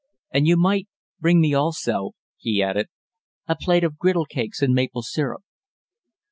And 0.33 0.47
you 0.47 0.57
might 0.57 0.87
bring 1.19 1.39
me 1.39 1.53
also," 1.53 2.13
he 2.39 2.59
added, 2.63 2.87
"a 3.47 3.55
plate 3.55 3.83
of 3.83 3.99
griddle 3.99 4.25
cakes 4.25 4.63
and 4.63 4.73
maple 4.73 5.03
syrup." 5.03 5.43